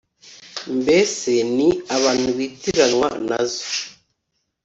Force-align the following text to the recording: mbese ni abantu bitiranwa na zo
mbese 0.79 1.31
ni 1.55 1.69
abantu 1.95 2.29
bitiranwa 2.37 3.09
na 3.27 3.41
zo 3.53 3.69